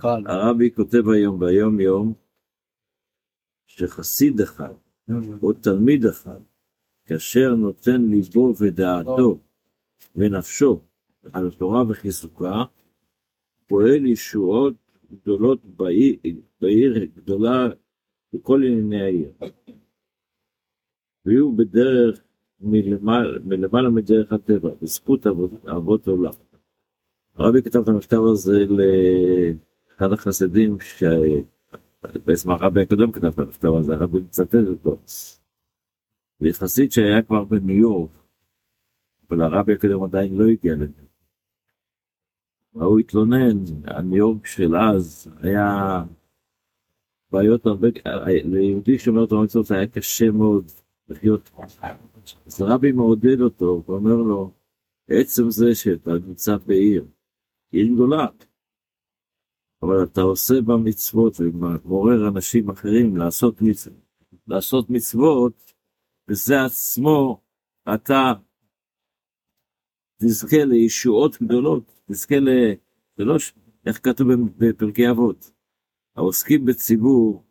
[0.00, 0.22] חל.
[0.26, 2.12] הרבי כותב היום ביום יום
[3.66, 4.72] שחסיד אחד
[5.42, 6.40] או תלמיד אחד
[7.06, 9.38] כאשר נותן ליבו ודעתו
[10.16, 10.80] ונפשו
[11.32, 12.64] על התורה וחיזוקה
[13.66, 14.74] פועל ישועות
[15.12, 16.16] גדולות בעיר,
[16.60, 17.68] בעיר גדולה
[18.32, 19.32] בכל ענייני העיר.
[21.26, 22.22] ויהיו בדרך
[22.60, 26.32] מלמעלה, מלמעלה מדרך הטבע, בזכות אבות, אבות עולם.
[27.34, 28.66] הרבי כתב את המכתב הזה
[30.00, 34.98] לאחד החסידים, שבעצם הרבי הקודם כתב את המכתב הזה, הרבי מצטט אותו.
[36.40, 38.10] ויחסית שהיה כבר בניו יורק,
[39.28, 41.10] אבל הרבי הקודם עדיין לא הגיע לניו.
[42.74, 46.02] והוא התלונן, הניו יורק של אז היה
[47.32, 47.88] בעיות הרבה,
[48.44, 50.64] ליהודי שומר תורה מצוות היה קשה מאוד
[51.08, 51.50] לחיות.
[52.46, 54.50] אז הרבי מעודד אותו ואומר לו,
[55.08, 57.04] עצם זה שאתה נמצא בעיר,
[57.72, 58.26] עיר גדולה,
[59.82, 63.96] אבל אתה עושה בה מצוות ומעורר אנשים אחרים לעשות מצוות,
[64.46, 65.74] לעשות מצוות,
[66.28, 67.40] וזה עצמו
[67.94, 68.32] אתה
[70.22, 72.48] תזכה לישועות גדולות, תזכה ל...
[73.16, 73.52] זה לא ש...
[73.86, 74.28] איך כתוב
[74.58, 75.50] בפרקי אבות?
[76.16, 77.44] העוסקים בציבור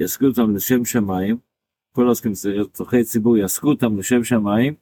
[0.00, 1.38] יעסקו אותם לשם שמיים,
[1.92, 2.32] כל העוסקים
[2.64, 4.74] בצורכי ציבור יעסקו אותם לשם שמיים,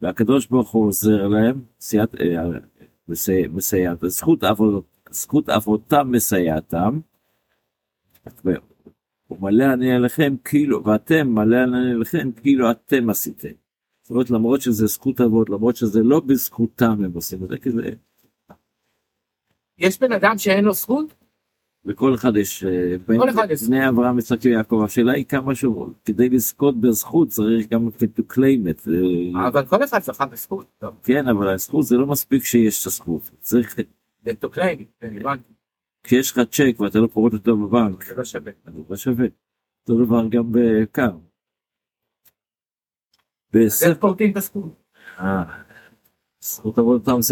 [0.00, 2.58] והקדוש ברוך הוא עוזר להם, סייעת, אה,
[3.08, 7.00] מסייע, מסייע, זכות, עבוד, זכות עבודתם מסייעתם,
[9.26, 13.48] הוא מלא אני עליכם כאילו, ואתם מלא אני עליכם כאילו אתם עשיתם.
[14.02, 17.70] זאת אומרת למרות שזה זכות אבות, למרות שזה לא בזכותם הם עושים את זה, כי
[17.70, 17.90] זה...
[19.78, 21.14] יש בן אדם שאין לו זכות?
[21.84, 25.88] לכל אחד יש, אה, כל אחד יש בני אברהם, יצחק ויעקב, השאלה היא כמה שהוא,
[26.04, 28.90] כדי לזכות בזכות צריך גם to claim it.
[29.36, 30.82] אה, אבל כל אחד זכה בזכות.
[31.02, 33.76] כן, אבל הזכות זה לא מספיק שיש את הזכות, צריך,
[34.24, 34.30] זה
[36.02, 38.52] כשיש לך צ'ק ואתה לא פורט אותו בבנק, זה לא שווה.
[38.64, 39.26] זה לא שווה.
[39.88, 41.10] אותו דבר גם בקר.
[43.52, 44.74] זה בספר, פורטים את.
[45.18, 45.44] אה,
[46.40, 47.22] זכות עבודתם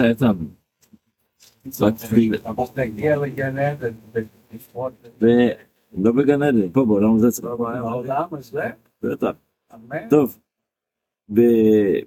[3.57, 8.71] עדן ולפרוט ולא בגן עדן, פה בעולם הזה צריך, בעולם הזה,
[9.03, 9.31] בטח.
[10.11, 10.39] טוב,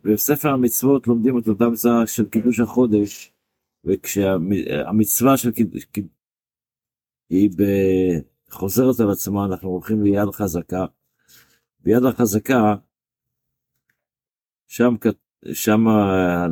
[0.03, 3.30] בספר המצוות לומדים את אותה מצווה של קידוש החודש,
[3.85, 5.85] וכשהמצווה של קידוש,
[7.29, 10.85] היא ב- חוזרת על עצמה, אנחנו הולכים ליד חזקה.
[11.79, 12.75] ביד החזקה,
[14.67, 14.95] שם,
[15.53, 15.81] שם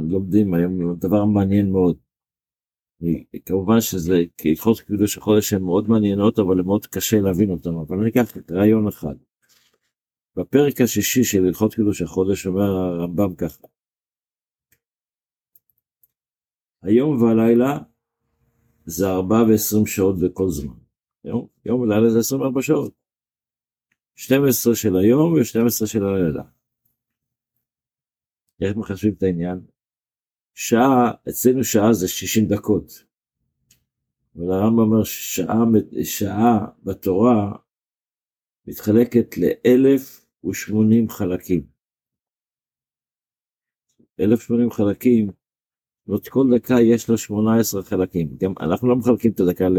[0.09, 1.97] לומדים היום דבר מעניין מאוד.
[3.45, 8.09] כמובן שזה הלכות קידוש החודש הן מאוד מעניינות אבל מאוד קשה להבין אותן אבל אני
[8.09, 9.15] אקח רעיון אחד.
[10.35, 13.67] בפרק השישי של הלכות קידוש החודש אומר הרמב"ם ככה.
[16.81, 17.77] היום והלילה
[18.85, 20.77] זה ארבע ועשרים שעות בכל זמן.
[21.23, 22.93] יום, יום ולילה זה 24 שעות.
[24.15, 26.43] 12 של היום ו-12 של הלילה.
[28.61, 29.59] איך מחשבים את העניין?
[30.53, 33.09] שעה, אצלנו שעה זה 60 דקות.
[34.35, 35.63] אבל הרמב"ם אומר שעה,
[36.03, 37.51] שעה בתורה
[38.67, 41.67] מתחלקת ל-1080 חלקים.
[44.19, 45.31] 1080 חלקים,
[46.09, 48.37] זאת כל דקה יש לה 18 חלקים.
[48.37, 49.77] גם אנחנו לא מחלקים את הדקה ל...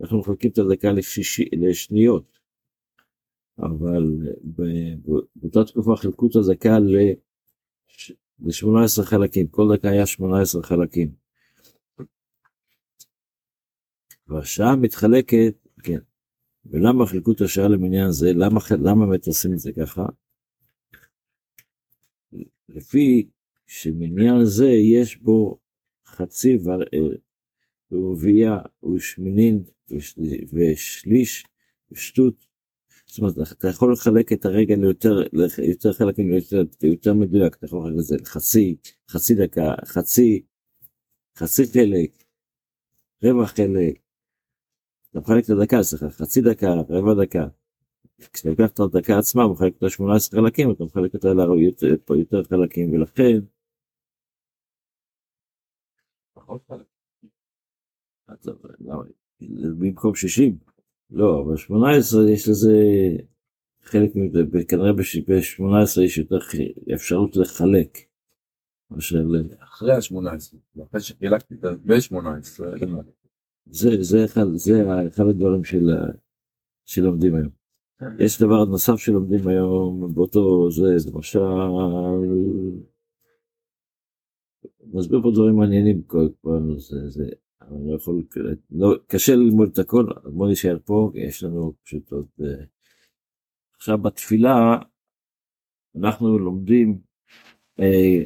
[0.00, 2.38] אנחנו מחלקים את הדקה לשישי, לשניות.
[3.58, 4.02] אבל
[5.36, 6.96] באותה תקופה חילקו את הדקה ל...
[8.40, 11.12] ל-18 חלקים, כל דקה היה 18 חלקים.
[14.28, 15.98] והשעה מתחלקת, כן,
[16.66, 20.06] ולמה חילקו את השעה למניין זה, למה, למה עושים את זה ככה?
[22.68, 23.28] לפי
[23.72, 25.58] שמניין זה יש בו
[26.06, 26.58] חצי
[27.92, 28.58] ורבייה
[28.94, 29.62] ושמינין
[30.52, 31.44] ושליש
[31.90, 32.46] ושטות.
[33.06, 37.80] זאת אומרת, אתה יכול לחלק את הרגע ליותר, ליותר חלקים, ליותר, ליותר מדויק, אתה יכול
[37.80, 38.76] לחלק את זה לחצי,
[39.10, 40.42] חצי דקה, חצי,
[41.38, 42.24] חצי חלק,
[43.24, 43.98] רבע חלק.
[45.10, 47.46] אתה מחלק את הדקה, סליחה, חצי דקה, רבע דקה.
[48.32, 52.92] כשאתה לוקח את הדקה עצמה, מחלק אותה 18 חלקים, אתה מחלק אותה ליותר יותר חלקים,
[52.92, 53.38] ולכן?
[59.78, 60.58] במקום 60.
[61.10, 62.76] לא, אבל 18 יש לזה
[63.82, 66.38] חלק מזה, כנראה ב-18 יש יותר
[66.94, 67.98] אפשרות לחלק.
[68.90, 69.36] מאשר ל...
[69.62, 72.64] אחרי ה-18, אחרי שחילקתי את ה-18,
[73.70, 75.86] זה, זה, אחד, זה אחד הדברים של,
[76.84, 77.50] שלומדים היום.
[78.18, 81.40] יש דבר נוסף שלומדים היום באותו זה למשל,
[84.92, 87.24] מסביר פה דברים מעניינים כל פעם, זה, זה,
[87.62, 88.22] אני לא יכול,
[88.70, 92.26] לא, קשה ללמוד את הכל, אז בוא נשאר פה, יש לנו פשוט עוד...
[92.40, 92.64] אה,
[93.76, 94.78] עכשיו בתפילה
[95.96, 96.98] אנחנו לומדים,
[97.80, 98.22] אה,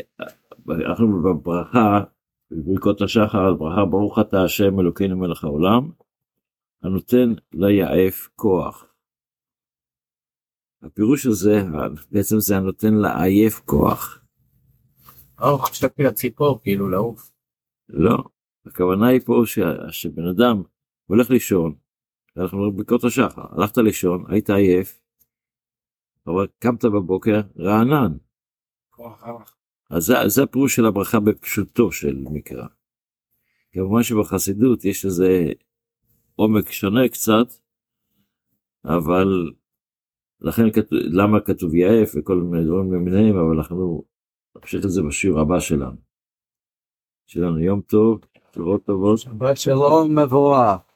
[0.87, 2.05] אנחנו בברכה,
[2.51, 5.91] בברכות השחר, ברכה ברוך אתה השם אלוקינו מלך העולם,
[6.83, 8.87] הנותן ליעף כוח.
[10.83, 11.63] הפירוש הזה,
[12.11, 14.24] בעצם זה הנותן לעייף כוח.
[15.45, 17.31] או, חשבתי לציפור, כאילו לעוף.
[17.89, 18.19] לא,
[18.67, 19.59] הכוונה היא פה ש...
[19.91, 20.63] שבן אדם
[21.07, 21.75] הולך לישון,
[22.37, 25.01] אנחנו אומרים בקרות השחר, הלכת לישון, היית עייף,
[26.27, 28.17] אבל קמת בבוקר רענן.
[29.91, 32.67] אז זה, זה הפירוש של הברכה בפשוטו של מקרא.
[33.73, 35.47] כמובן שבחסידות יש איזה
[36.37, 37.47] עומק שונה קצת,
[38.85, 39.53] אבל
[40.41, 44.05] לכן כתוב, למה כתוב יעף וכל מיני דברים למיניהם, אבל אנחנו
[44.57, 45.97] נמשיך את זה בשיעור הבא שלנו.
[47.27, 48.21] שיהיה לנו יום טוב,
[48.51, 49.19] תשובות טובות.
[49.19, 50.94] שבת שלום מבורך.